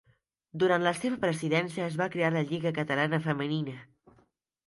[0.61, 3.77] Durant la seva presidència es va crear la Lliga catalana femenina.